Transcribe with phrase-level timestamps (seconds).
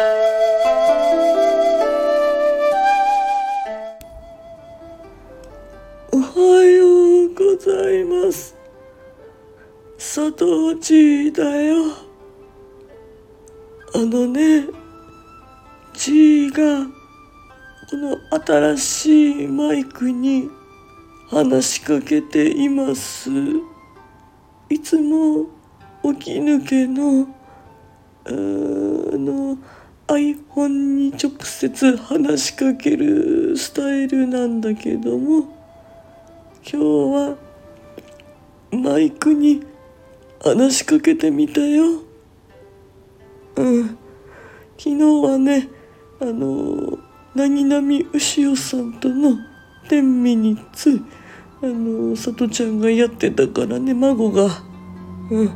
[6.20, 8.54] はようございます。
[9.96, 11.94] 佐藤ちだよ。
[13.92, 14.68] あのね
[15.94, 16.86] ちが
[17.90, 18.16] この
[18.76, 20.48] 新しいマイクに
[21.28, 23.28] 話しかけています。
[24.70, 25.46] いつも
[26.14, 27.26] 起き抜けの
[28.26, 29.58] あの
[30.08, 35.40] iPhone に直接話しかけるスタイルなんだけども
[36.64, 37.36] 今日は
[38.72, 39.62] マイクに
[40.42, 42.02] 話しかけてみたよ。
[43.56, 43.98] うん。
[44.78, 45.68] 昨日はね
[46.20, 46.98] あの
[47.34, 49.36] 何々牛尾さんとの
[49.88, 51.02] 10ミニッツ
[51.62, 54.48] あのさとちゃんがやってたからね孫が。
[55.30, 55.50] うん。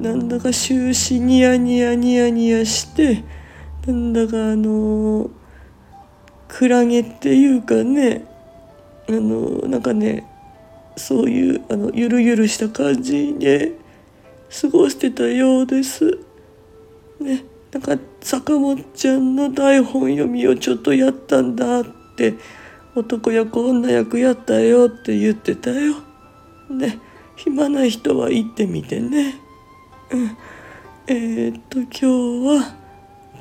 [0.00, 3.22] なんだか終始ニヤニヤニヤニヤして
[3.86, 5.30] なんだかあの
[6.48, 8.24] クラゲっていうかね
[9.08, 10.26] あのなんかね
[10.96, 13.72] そういうあのゆるゆるした感じで
[14.60, 16.18] 過ごしてたようです。
[17.20, 21.84] ねなんか坂本ちゃんの台本読みをちょっとやったんだっ
[22.16, 22.34] て
[22.94, 25.96] 男役女役やったよって言ってたよ。
[26.70, 27.00] ね
[27.36, 29.34] 暇な人は行ってみてね。
[30.12, 30.36] うん、
[31.08, 32.06] えー、っと今日
[32.62, 32.83] は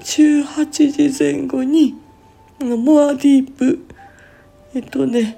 [0.02, 1.96] 18時前後に
[2.60, 3.86] モアディープ
[4.74, 5.38] えっとね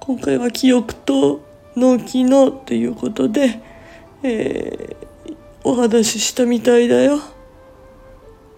[0.00, 1.44] 今回は記憶と
[1.76, 3.60] 脳機能っていうことで、
[4.22, 7.18] えー、お話ししたみたいだよ。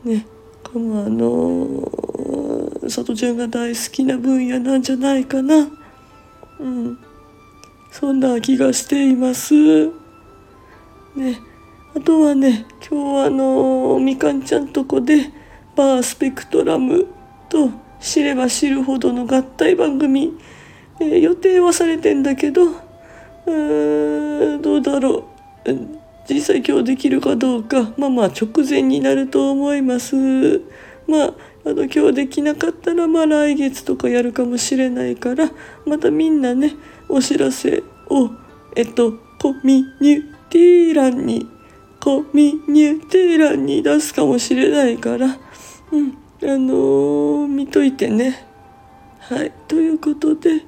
[0.05, 0.27] ね
[0.65, 5.69] このあのさとちゃんが大好きな分野なんじゃないかな。
[6.59, 6.99] うん
[7.91, 9.55] そんな気がしています。
[11.15, 11.39] ね
[11.97, 15.31] あとはね今日はあのみかんちゃんとこで
[15.77, 17.07] バースペクトラム
[17.49, 20.33] と知れば知るほどの合体番組、
[21.01, 25.25] えー予定はされてんだけどうーんどうだろう。
[26.29, 30.17] 実際今日できるかどうかまあまあ直前になると思います。
[31.07, 31.35] まあ
[31.67, 35.51] あの今日できなかったらまあ来月とかやるかもしれないから
[35.87, 36.75] またみんなね
[37.09, 38.31] お知らせを
[38.75, 41.49] えっとコミュニティ欄に
[42.05, 45.39] コミュティ欄に出すかもしれないから。
[45.91, 46.11] うん
[46.43, 48.47] あのー見といてね。
[49.21, 50.67] はいということで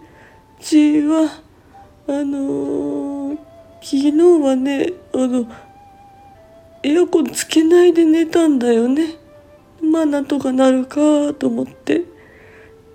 [0.60, 1.42] G は
[2.08, 3.38] あのー
[3.82, 5.46] 昨日はねあの
[6.82, 9.16] エアコンつけないで寝たんだよね。
[9.82, 12.04] まあなんとかなるかと思って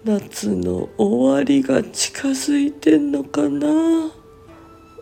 [0.04, 3.68] 夏の終わりが近づいてんのかな。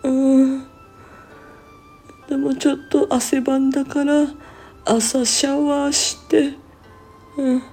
[0.03, 0.69] うん。
[2.29, 4.28] でもちょっと汗ばんだから
[4.85, 6.53] 朝シャワーして
[7.35, 7.63] うん。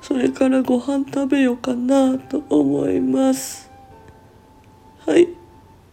[0.00, 3.70] それからご飯食べようかなと思います。
[5.04, 5.28] はい。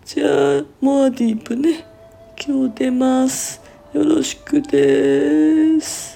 [0.06, 1.86] じゃあモアディープね。
[2.40, 3.60] 今日出ます。
[3.94, 6.09] よろしくです。